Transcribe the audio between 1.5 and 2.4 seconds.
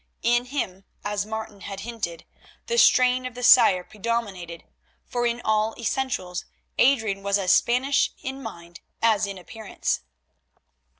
had hinted,